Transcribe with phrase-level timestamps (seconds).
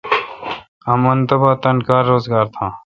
[0.91, 2.71] امن تبا تان کار روزگار تھان۔